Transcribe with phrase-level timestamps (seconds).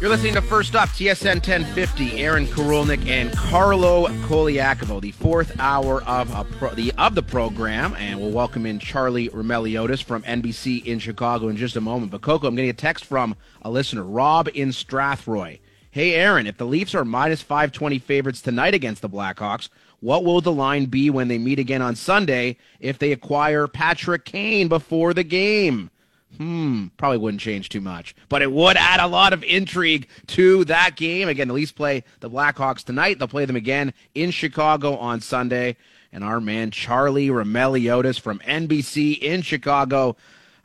[0.00, 2.22] You're listening to First Up, TSN 1050.
[2.22, 8.18] Aaron Korolnik and Carlo Colaiacovo, the fourth hour of pro, the of the program, and
[8.18, 12.12] we'll welcome in Charlie Roumeliotis from NBC in Chicago in just a moment.
[12.12, 15.60] But Coco, I'm getting a text from a listener, Rob in Strathroy.
[15.90, 19.68] Hey, Aaron, if the Leafs are minus 520 favorites tonight against the Blackhawks,
[20.00, 24.24] what will the line be when they meet again on Sunday if they acquire Patrick
[24.24, 25.90] Kane before the game?
[26.36, 30.64] Hmm, probably wouldn't change too much, but it would add a lot of intrigue to
[30.66, 31.28] that game.
[31.28, 33.18] Again, the Leafs play the Blackhawks tonight.
[33.18, 35.76] They'll play them again in Chicago on Sunday.
[36.12, 40.16] And our man Charlie Roumeliotis from NBC in Chicago.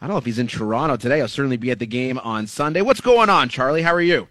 [0.02, 1.17] I don't know if he's in Toronto today.
[1.17, 2.81] He'll certainly be at the game on Sunday.
[2.81, 3.81] What's going on, Charlie?
[3.81, 4.28] How are you?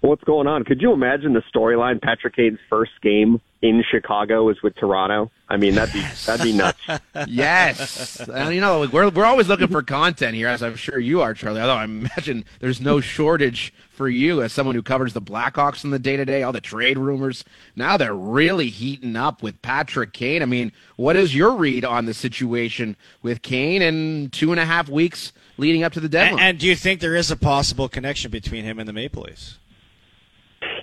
[0.00, 0.64] What's going on?
[0.64, 2.00] Could you imagine the storyline?
[2.00, 5.30] Patrick Kane's first game in Chicago is with Toronto.
[5.48, 6.78] I mean, that'd be that'd be nuts.
[7.28, 11.20] yes, and you know we're we're always looking for content here, as I'm sure you
[11.20, 11.60] are, Charlie.
[11.60, 15.90] Although I imagine there's no shortage for you as someone who covers the Blackhawks in
[15.90, 17.44] the day to day, all the trade rumors.
[17.76, 20.40] Now they're really heating up with Patrick Kane.
[20.40, 24.64] I mean, what is your read on the situation with Kane and two and a
[24.64, 26.38] half weeks leading up to the deadline?
[26.38, 29.24] And, and do you think there is a possible connection between him and the Maple
[29.24, 29.58] Leafs?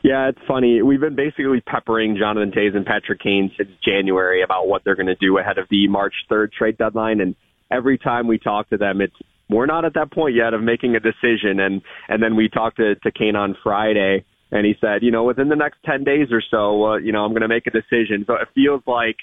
[0.03, 0.81] Yeah, it's funny.
[0.81, 5.07] We've been basically peppering Jonathan Toews and Patrick Kane since January about what they're going
[5.07, 7.19] to do ahead of the March 3rd trade deadline.
[7.19, 7.35] And
[7.71, 9.15] every time we talk to them, it's
[9.49, 11.59] we're not at that point yet of making a decision.
[11.59, 15.23] And and then we talked to, to Kane on Friday, and he said, you know,
[15.23, 17.71] within the next 10 days or so, uh, you know, I'm going to make a
[17.71, 18.23] decision.
[18.27, 19.17] So it feels like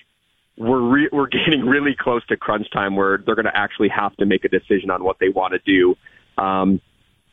[0.57, 4.17] we're re- we're getting really close to crunch time where they're going to actually have
[4.17, 5.95] to make a decision on what they want to do.
[6.43, 6.81] Um,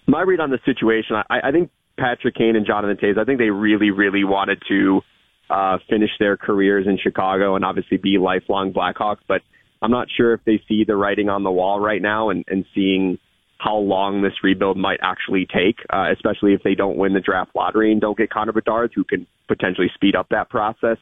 [0.08, 3.38] my read on the situation, I, I think Patrick Kane and Jonathan Toews, I think
[3.38, 5.02] they really, really wanted to
[5.50, 9.20] uh, finish their careers in Chicago and obviously be lifelong Blackhawks.
[9.28, 9.42] But
[9.82, 12.66] I'm not sure if they see the writing on the wall right now and, and
[12.74, 13.20] seeing
[13.60, 17.52] how long this rebuild might actually take, uh, especially if they don't win the draft
[17.56, 20.98] lottery and don't get Connor Bedard, who can potentially speed up that process.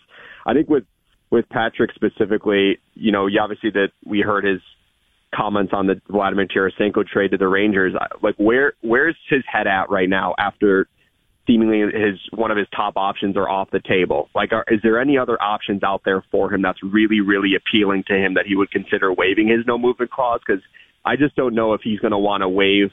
[0.46, 0.84] I think with
[1.32, 4.60] with Patrick specifically, you know, you obviously that we heard his
[5.34, 7.94] comments on the Vladimir Tarasenko trade to the Rangers.
[8.22, 10.88] Like where where's his head at right now after
[11.48, 14.30] seemingly his one of his top options are off the table?
[14.34, 18.04] Like are, is there any other options out there for him that's really really appealing
[18.08, 20.60] to him that he would consider waiving his no movement clause cuz
[21.06, 22.92] I just don't know if he's going to want to waive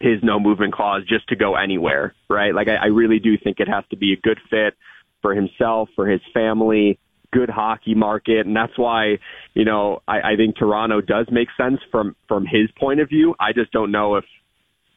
[0.00, 2.54] his no movement clause just to go anywhere, right?
[2.54, 4.74] Like I, I really do think it has to be a good fit
[5.22, 6.98] for himself, for his family,
[7.36, 9.18] good hockey market, and that's why
[9.54, 13.34] you know I, I think Toronto does make sense from from his point of view.
[13.38, 14.24] I just don't know if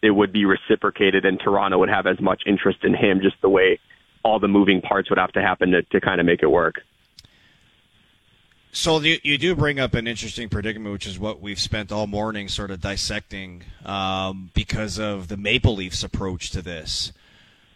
[0.02, 3.50] it would be reciprocated and Toronto would have as much interest in him, just the
[3.50, 3.80] way
[4.24, 6.76] all the moving parts would have to happen to, to kind of make it work.
[8.72, 12.08] So you, you do bring up an interesting predicament, which is what we've spent all
[12.08, 17.12] morning sort of dissecting um, because of the Maple Leafs approach to this.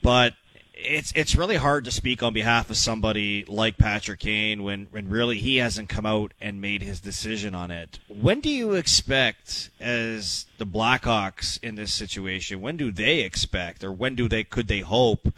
[0.01, 0.33] But
[0.73, 5.09] it's it's really hard to speak on behalf of somebody like Patrick Kane when when
[5.09, 7.99] really he hasn't come out and made his decision on it.
[8.07, 13.91] When do you expect as the Blackhawks in this situation, when do they expect or
[13.91, 15.33] when do they could they hope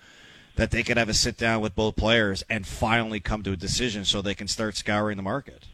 [0.55, 3.57] that they could have a sit down with both players and finally come to a
[3.57, 5.65] decision so they can start scouring the market?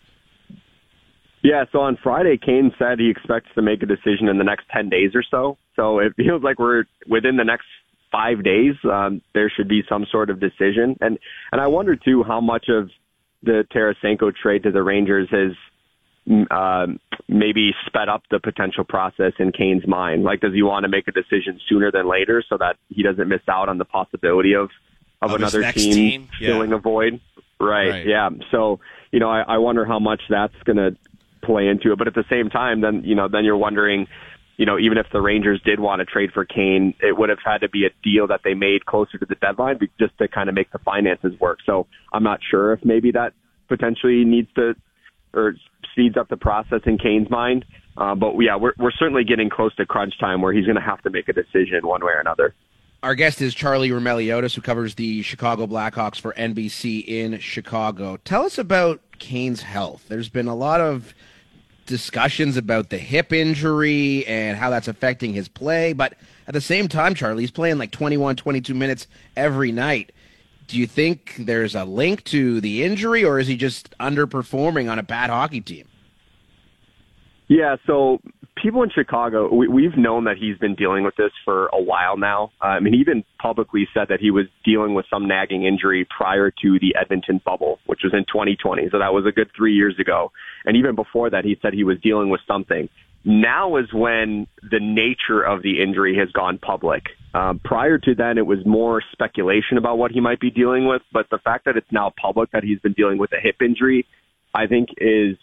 [1.44, 4.68] Yeah, so on Friday, Kane said he expects to make a decision in the next
[4.70, 5.58] 10 days or so.
[5.76, 7.66] So it feels like we're within the next
[8.12, 10.98] five days, um, there should be some sort of decision.
[11.02, 11.18] And
[11.52, 12.90] and I wonder too how much of
[13.44, 15.54] the Tarasenko trade to the Rangers has
[16.52, 16.88] uh,
[17.28, 20.24] maybe sped up the potential process in Kane's mind.
[20.24, 23.28] Like, does he want to make a decision sooner than later so that he doesn't
[23.28, 24.70] miss out on the possibility of
[25.22, 26.50] of, of another team, team yeah.
[26.50, 27.20] filling a void?
[27.60, 28.06] Right, right.
[28.06, 28.30] Yeah.
[28.52, 28.80] So
[29.12, 30.96] you know, I, I wonder how much that's going to
[31.44, 31.98] play into it.
[31.98, 34.08] But at the same time, then you know, then you're wondering
[34.58, 37.40] you know, even if the Rangers did want to trade for Kane, it would have
[37.44, 40.50] had to be a deal that they made closer to the deadline just to kind
[40.50, 41.60] of make the finances work.
[41.66, 43.34] So I'm not sure if maybe that
[43.68, 44.76] potentially needs to
[45.34, 45.56] or
[45.92, 47.66] speeds up the process in Kane's mind.
[47.98, 50.82] Uh, but yeah, we're we're certainly getting close to crunch time where he's going to
[50.82, 52.54] have to make a decision one way or another.
[53.04, 58.18] Our guest is Charlie Roumeliotis, who covers the Chicago Blackhawks for NBC in Chicago.
[58.18, 60.06] Tell us about Kane's health.
[60.08, 61.16] There's been a lot of
[61.86, 65.94] discussions about the hip injury and how that's affecting his play.
[65.94, 66.14] But
[66.48, 70.12] at the same time, Charlie, he's playing like 21, 22 minutes every night.
[70.68, 75.00] Do you think there's a link to the injury, or is he just underperforming on
[75.00, 75.88] a bad hockey team?
[77.50, 78.22] Yeah, so
[78.56, 82.16] people in Chicago, we, we've known that he's been dealing with this for a while
[82.16, 82.52] now.
[82.62, 86.08] Uh, I mean, he even publicly said that he was dealing with some nagging injury
[86.16, 88.88] prior to the Edmonton bubble, which was in 2020.
[88.92, 90.32] So that was a good three years ago.
[90.66, 92.90] And even before that, he said he was dealing with something.
[93.24, 97.04] now is when the nature of the injury has gone public.
[97.34, 101.02] Um, prior to then, it was more speculation about what he might be dealing with,
[101.14, 104.06] but the fact that it's now public that he's been dealing with a hip injury,
[104.54, 105.38] I think is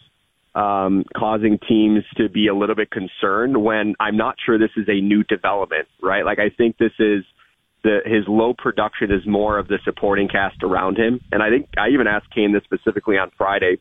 [0.55, 4.87] um, causing teams to be a little bit concerned when I'm not sure this is
[4.89, 6.25] a new development, right?
[6.25, 7.23] Like I think this is
[7.83, 11.69] the his low production is more of the supporting cast around him, and I think
[11.77, 13.77] I even asked Kane this specifically on Friday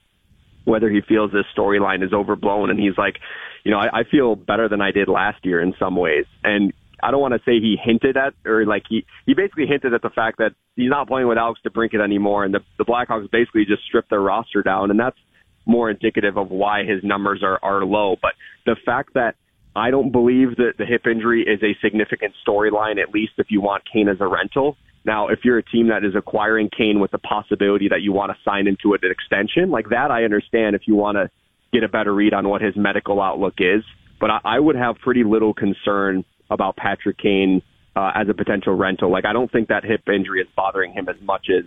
[0.69, 3.17] whether he feels this storyline is overblown, and he's like,
[3.65, 6.73] you know, I, I feel better than I did last year in some ways, and
[7.03, 10.03] I don't want to say he hinted at or like he he basically hinted at
[10.03, 13.65] the fact that he's not playing with Alex DeBrincat anymore, and the the Blackhawks basically
[13.65, 15.17] just stripped their roster down, and that's
[15.65, 18.17] more indicative of why his numbers are are low.
[18.21, 18.33] But
[18.67, 19.37] the fact that
[19.75, 23.61] I don't believe that the hip injury is a significant storyline, at least if you
[23.61, 24.77] want Kane as a rental.
[25.09, 28.31] Now, if you're a team that is acquiring Kane with the possibility that you want
[28.31, 31.31] to sign into an extension, like that, I understand if you want to
[31.73, 33.83] get a better read on what his medical outlook is.
[34.21, 37.63] But I, I would have pretty little concern about Patrick Kane
[37.97, 39.11] uh, as a potential rental.
[39.11, 41.65] Like, I don't think that hip injury is bothering him as much as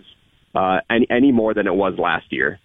[0.54, 2.60] uh, any, any more than it was last year.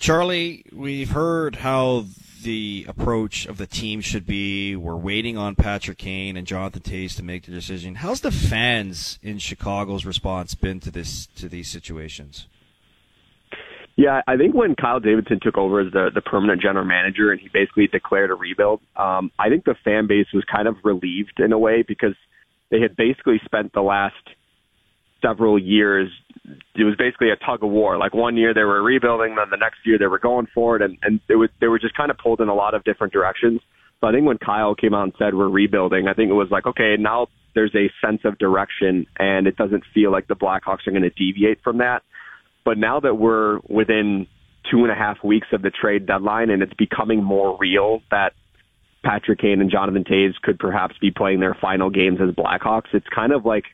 [0.00, 2.06] Charlie, we've heard how
[2.42, 4.74] the approach of the team should be.
[4.74, 7.96] We're waiting on Patrick Kane and Jonathan Toews to make the decision.
[7.96, 12.46] How's the fans in Chicago's response been to this to these situations?
[13.96, 17.38] Yeah, I think when Kyle Davidson took over as the, the permanent general manager and
[17.38, 21.38] he basically declared a rebuild, um, I think the fan base was kind of relieved
[21.40, 22.14] in a way because
[22.70, 24.14] they had basically spent the last
[25.20, 26.08] several years
[26.44, 27.98] it was basically a tug of war.
[27.98, 30.82] Like one year they were rebuilding, then the next year they were going for it,
[30.82, 33.12] and and it was they were just kind of pulled in a lot of different
[33.12, 33.60] directions.
[34.00, 36.48] So I think when Kyle came out and said we're rebuilding, I think it was
[36.50, 40.86] like okay, now there's a sense of direction, and it doesn't feel like the Blackhawks
[40.86, 42.02] are going to deviate from that.
[42.64, 44.26] But now that we're within
[44.70, 48.32] two and a half weeks of the trade deadline, and it's becoming more real that
[49.02, 53.06] Patrick Kane and Jonathan Toews could perhaps be playing their final games as Blackhawks, it's
[53.14, 53.64] kind of like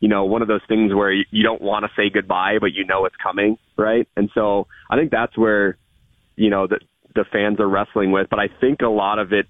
[0.00, 2.84] you know, one of those things where you don't want to say goodbye, but you
[2.84, 4.06] know it's coming, right?
[4.16, 5.76] And so I think that's where,
[6.36, 6.80] you know, the,
[7.14, 8.28] the fans are wrestling with.
[8.30, 9.46] But I think a lot of it,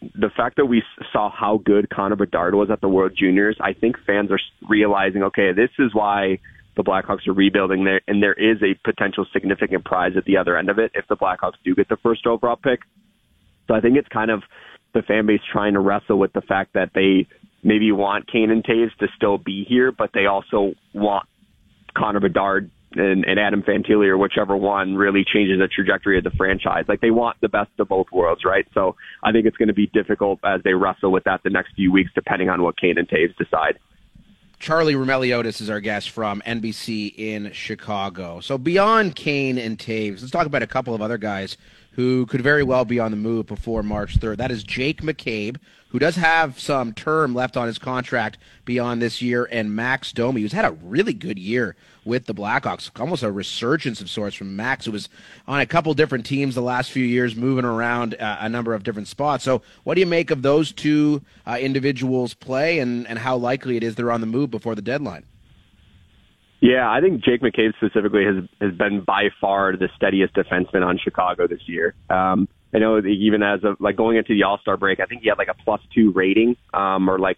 [0.00, 0.82] the fact that we
[1.12, 5.22] saw how good Connor Bedard was at the World Juniors, I think fans are realizing,
[5.24, 6.38] okay, this is why
[6.76, 10.56] the Blackhawks are rebuilding there, and there is a potential significant prize at the other
[10.56, 12.80] end of it if the Blackhawks do get the first overall pick.
[13.68, 14.42] So I think it's kind of
[14.92, 17.26] the fan base trying to wrestle with the fact that they
[17.64, 21.26] maybe want Kane and Toews to still be here, but they also want
[21.96, 26.30] Connor Bedard and, and Adam Fantilli or whichever one really changes the trajectory of the
[26.30, 26.84] franchise.
[26.86, 28.66] Like they want the best of both worlds, right?
[28.74, 31.74] So I think it's going to be difficult as they wrestle with that the next
[31.74, 33.78] few weeks, depending on what Kane and Toews decide.
[34.60, 38.40] Charlie Roumeliotis is our guest from NBC in Chicago.
[38.40, 41.56] So beyond Kane and Toews, let's talk about a couple of other guys
[41.94, 44.36] who could very well be on the move before March 3rd.
[44.38, 45.56] That is Jake McCabe,
[45.88, 50.40] who does have some term left on his contract beyond this year, and Max Domi,
[50.40, 52.90] who's had a really good year with the Blackhawks.
[52.98, 55.08] Almost a resurgence of sorts from Max, who was
[55.46, 58.82] on a couple different teams the last few years, moving around uh, a number of
[58.82, 59.44] different spots.
[59.44, 63.76] So, what do you make of those two uh, individuals' play, and, and how likely
[63.76, 65.24] it is they're on the move before the deadline?
[66.64, 70.98] Yeah, I think Jake McCabe specifically has has been by far the steadiest defenseman on
[70.98, 71.94] Chicago this year.
[72.08, 75.20] Um, I know even as of like going into the All Star break, I think
[75.20, 77.36] he had like a plus two rating, um, or like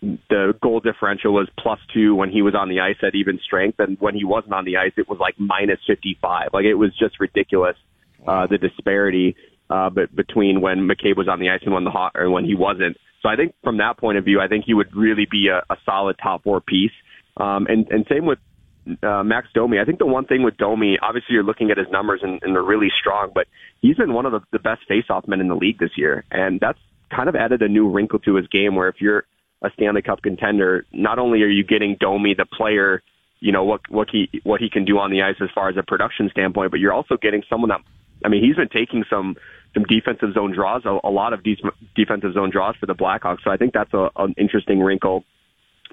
[0.00, 3.80] the goal differential was plus two when he was on the ice at even strength,
[3.80, 6.50] and when he wasn't on the ice, it was like minus fifty five.
[6.52, 7.76] Like it was just ridiculous
[8.24, 9.34] uh, the disparity
[9.68, 12.44] uh, but between when McCabe was on the ice and when the hot or when
[12.44, 12.96] he wasn't.
[13.22, 15.64] So I think from that point of view, I think he would really be a,
[15.72, 16.92] a solid top four piece.
[17.36, 18.38] Um, and, and same with
[19.02, 19.78] uh, Max Domi.
[19.80, 22.54] I think the one thing with Domi, obviously you're looking at his numbers and, and
[22.54, 23.46] they're really strong, but
[23.80, 26.24] he's been one of the, the best face-off men in the league this year.
[26.30, 26.78] And that's
[27.10, 29.24] kind of added a new wrinkle to his game where if you're
[29.62, 33.02] a Stanley Cup contender, not only are you getting Domi, the player,
[33.40, 35.76] you know, what, what he, what he can do on the ice as far as
[35.76, 37.80] a production standpoint, but you're also getting someone that,
[38.24, 39.36] I mean, he's been taking some,
[39.72, 41.58] some defensive zone draws, a, a lot of these
[41.96, 43.42] defensive zone draws for the Blackhawks.
[43.44, 45.24] So I think that's a, an interesting wrinkle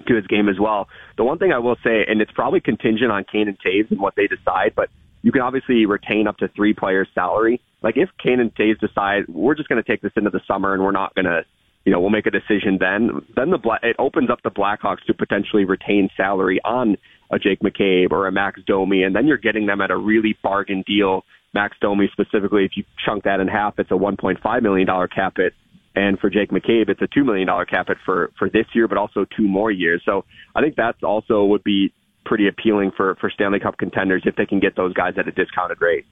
[0.06, 0.88] to his game as well.
[1.16, 4.00] The one thing I will say, and it's probably contingent on Kane and Toews and
[4.00, 4.90] what they decide, but
[5.22, 7.60] you can obviously retain up to three players' salary.
[7.82, 10.74] Like if Kane and Toews decide we're just going to take this into the summer
[10.74, 11.42] and we're not going to,
[11.84, 13.22] you know, we'll make a decision then.
[13.34, 16.96] Then the it opens up the Blackhawks to potentially retain salary on
[17.30, 20.36] a Jake McCabe or a Max Domi, and then you're getting them at a really
[20.42, 21.24] bargain deal.
[21.54, 25.34] Max Domi specifically, if you chunk that in half, it's a 1.5 million dollar cap
[25.36, 25.54] hit
[25.94, 28.98] and for Jake McCabe, it's a $2 million cap it for, for this year, but
[28.98, 30.02] also two more years.
[30.04, 31.92] So I think that's also would be
[32.24, 35.32] pretty appealing for, for Stanley Cup contenders if they can get those guys at a
[35.32, 36.06] discounted rate.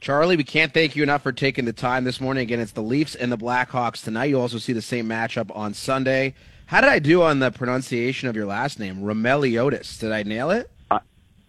[0.00, 2.42] Charlie, we can't thank you enough for taking the time this morning.
[2.42, 4.26] Again, it's the Leafs and the Blackhawks tonight.
[4.26, 6.34] You also see the same matchup on Sunday.
[6.66, 9.98] How did I do on the pronunciation of your last name, Roumeliotis?
[9.98, 10.70] Did I nail it?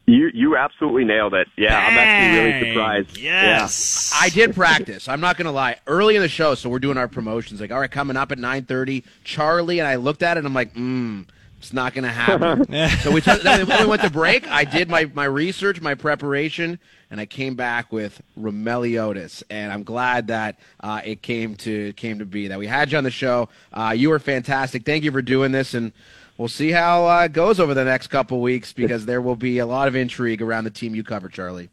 [0.09, 1.49] You you absolutely nailed it.
[1.57, 3.17] Yeah, Dang, I'm actually really surprised.
[3.17, 4.13] Yes.
[4.15, 5.09] I did practice.
[5.09, 5.79] I'm not gonna lie.
[5.85, 7.59] Early in the show, so we're doing our promotions.
[7.59, 10.39] Like, all right, coming up at 9:30, Charlie, and I looked at it.
[10.39, 11.25] and I'm like, mm,
[11.57, 12.65] it's not gonna happen.
[13.01, 14.49] so we took, then when we went to break.
[14.49, 16.79] I did my my research, my preparation,
[17.11, 22.19] and I came back with Roumeliotis, and I'm glad that uh, it came to came
[22.19, 23.49] to be that we had you on the show.
[23.73, 24.85] Uh, you were fantastic.
[24.85, 25.91] Thank you for doing this, and
[26.37, 29.59] we'll see how uh, it goes over the next couple weeks because there will be
[29.59, 31.69] a lot of intrigue around the team you cover, Charlie.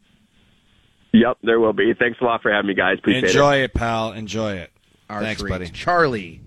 [1.13, 1.93] Yep, there will be.
[1.97, 2.97] Thanks a lot for having me, guys.
[2.99, 3.63] Appreciate Enjoy it.
[3.65, 4.11] it, pal.
[4.11, 4.71] Enjoy it.
[5.09, 5.49] Our Thanks, treat.
[5.49, 5.69] buddy.
[5.69, 6.41] Charlie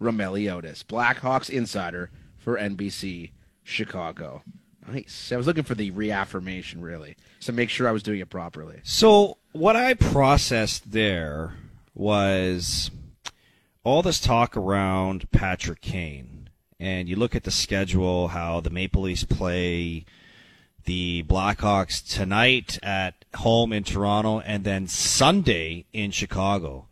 [0.00, 4.42] Roumeliotis, Blackhawks insider for NBC Chicago.
[4.86, 5.32] Nice.
[5.32, 8.80] I was looking for the reaffirmation, really, to make sure I was doing it properly.
[8.82, 11.54] So what I processed there
[11.94, 12.90] was
[13.82, 16.43] all this talk around Patrick Kane,
[16.78, 20.04] and you look at the schedule, how the Maple Leafs play
[20.84, 26.86] the Blackhawks tonight at home in Toronto, and then Sunday in Chicago.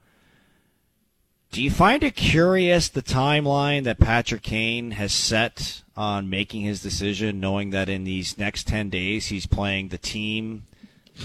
[1.51, 6.81] Do you find it curious the timeline that Patrick Kane has set on making his
[6.81, 10.65] decision, knowing that in these next 10 days he's playing the team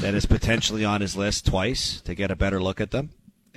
[0.02, 3.12] that is potentially on his list twice to get a better look at them?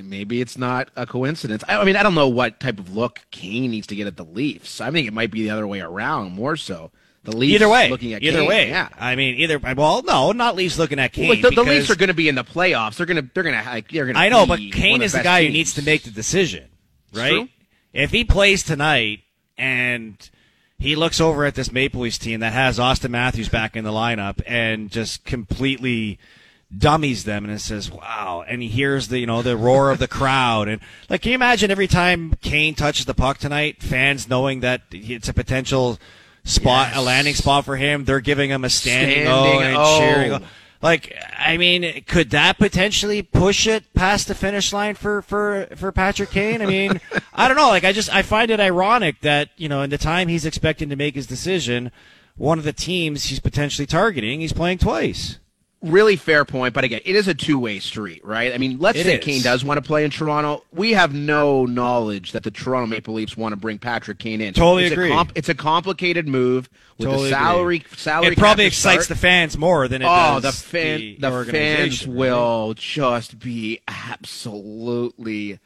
[0.08, 1.62] Maybe it's not a coincidence.
[1.68, 4.16] I, I mean, I don't know what type of look Kane needs to get at
[4.16, 4.80] the Leafs.
[4.80, 6.90] I think it might be the other way around, more so.
[7.22, 8.68] The Leafs Either way, looking at either Kane, way.
[8.70, 8.88] yeah.
[8.98, 11.28] I mean, either well, no, not Leafs looking at Kane.
[11.28, 12.96] Well, like the, the Leafs are going to be in the playoffs.
[12.96, 14.20] They're going to they're going to like they're going to.
[14.20, 16.68] I know, but Kane is the best guy who needs to make the decision,
[17.12, 17.50] right?
[17.92, 19.20] If he plays tonight
[19.58, 20.16] and
[20.78, 23.90] he looks over at this Maple Leafs team that has Auston Matthews back in the
[23.90, 26.18] lineup and just completely
[26.76, 29.98] dummies them and it says wow and he hears the you know the roar of
[29.98, 34.28] the crowd and like can you imagine every time Kane touches the puck tonight fans
[34.28, 35.98] knowing that it's a potential
[36.44, 36.96] spot Yes.
[36.96, 39.98] a landing spot for him they're giving him a standing, Standing O and O.
[39.98, 40.44] cheering
[40.82, 45.92] like I mean, could that potentially push it past the finish line for for for
[45.92, 46.62] Patrick Kane?
[46.62, 47.00] I mean,
[47.34, 47.68] I don't know.
[47.68, 50.88] Like I just I find it ironic that you know in the time he's expecting
[50.88, 51.92] to make his decision,
[52.36, 55.38] one of the teams he's potentially targeting, he's playing twice.
[55.82, 58.52] Really fair point, but again, it is a two-way street, right?
[58.52, 59.24] I mean, let's It say is.
[59.24, 60.62] Kane does want to play in Toronto.
[60.72, 64.52] We have no knowledge that the Toronto Maple Leafs want to bring Patrick Kane in.
[64.52, 65.10] Totally it's agree.
[65.10, 66.68] A comp- it's a complicated move
[66.98, 67.96] with Totally the salary agree.
[67.96, 68.32] salary.
[68.32, 72.06] It probably excites the fans more than it Oh, does the fan, the, the, fans
[72.06, 72.14] right?
[72.16, 75.58] will just be absolutely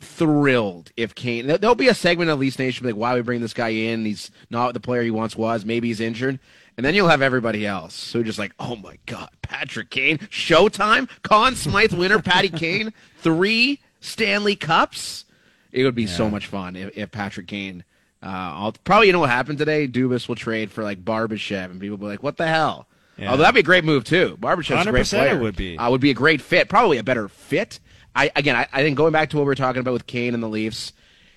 [0.00, 1.46] thrilled if Kane.
[1.46, 4.04] there- There'll be a segment of Leafs Nation like, "Why we bring this guy in?
[4.04, 5.64] He's not the player he once was.
[5.64, 6.38] Maybe he's injured."
[6.76, 11.08] And then you'll have everybody else who just like, "Oh my God, Patrick Kane, Showtime,
[11.22, 15.24] Conn Smythe winner, Patty Kane, three Stanley Cups."
[15.70, 17.84] It would be so much fun if, if Patrick Kane.
[18.22, 19.86] Uh, I'll probably you know what happened today.
[19.86, 23.30] Dubas will trade for like Barbashev, and people will be like, "What the hell?" Yeah.
[23.30, 24.36] Although that'd be a great move too.
[24.40, 25.38] Barbashev's a great 100% player.
[25.38, 25.78] would be.
[25.78, 26.68] Uh, would be a great fit.
[26.68, 27.78] Probably a better fit.
[28.16, 30.34] I again, I, I think going back to what we were talking about with Kane
[30.34, 30.92] and the Leafs,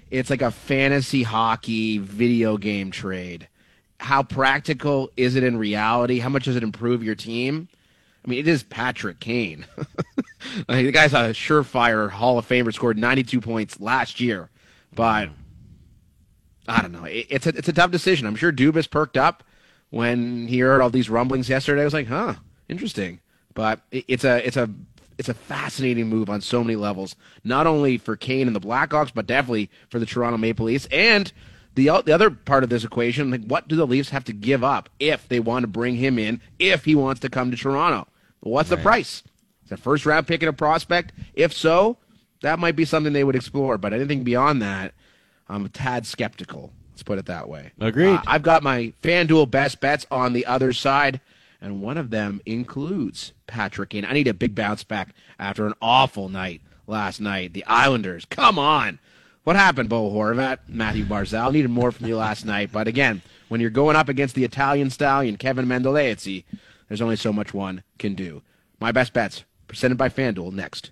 [0.09, 3.47] it's like a fantasy hockey video game trade.
[3.99, 6.19] How practical is it in reality?
[6.19, 7.67] How much does it improve your team?
[8.23, 9.65] I mean, it is Patrick Kane.
[10.67, 12.73] the guy's a surefire Hall of Famer.
[12.73, 14.49] Scored 92 points last year,
[14.93, 15.29] but
[16.67, 17.05] I don't know.
[17.05, 18.27] It, it's a it's a tough decision.
[18.27, 19.43] I'm sure Dubas perked up
[19.89, 21.81] when he heard all these rumblings yesterday.
[21.81, 22.35] I was like, huh,
[22.67, 23.21] interesting.
[23.53, 24.69] But it, it's a it's a
[25.17, 27.15] it's a fascinating move on so many levels.
[27.43, 31.31] Not only for Kane and the Blackhawks, but definitely for the Toronto Maple Leafs and
[31.77, 33.31] the the other part of this equation.
[33.31, 36.19] Like, what do the Leafs have to give up if they want to bring him
[36.19, 36.41] in?
[36.59, 38.07] If he wants to come to Toronto,
[38.41, 39.23] what's the price?
[39.63, 41.13] Is a first round pick and a prospect?
[41.35, 41.97] If so,
[42.41, 43.77] that might be something they would explore.
[43.77, 44.93] But anything beyond that,
[45.47, 46.73] I'm a tad skeptical.
[46.91, 47.71] Let's put it that way.
[47.79, 48.15] Agreed.
[48.15, 51.21] Uh, I've got my FanDuel best bets on the other side,
[51.61, 54.03] and one of them includes Patrick Kane.
[54.03, 57.53] I need a big bounce back after an awful night last night.
[57.53, 58.97] The Islanders, come on.
[59.47, 61.53] What happened, Bo Horvat, Mathew Barzal?
[61.53, 62.69] Needed more from you last night.
[62.69, 66.43] But again, when you're going up against the Italian stallion, Kevin Mandolese,
[66.89, 68.41] there's only so much one can do.
[68.81, 70.91] My best bets, presented by FanDuel, next.